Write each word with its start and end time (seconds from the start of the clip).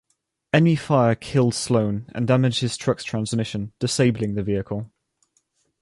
Enemy 0.51 0.77
fire 0.77 1.13
killed 1.13 1.53
Sloan 1.53 2.07
and 2.15 2.27
damaged 2.27 2.61
his 2.61 2.75
truck's 2.75 3.03
transmission, 3.03 3.71
disabling 3.77 4.33
the 4.33 4.41
vehicle. 4.41 4.89